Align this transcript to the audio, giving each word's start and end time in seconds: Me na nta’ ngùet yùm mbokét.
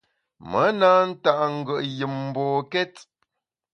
Me 0.49 0.63
na 0.79 0.91
nta’ 1.09 1.33
ngùet 1.57 1.85
yùm 1.97 2.13
mbokét. 2.29 2.93